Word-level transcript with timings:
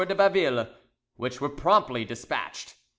de 0.03 0.15
Baville, 0.15 0.67
which 1.17 1.39
were 1.39 1.47
promptly 1.47 2.03
despatched. 2.03 2.73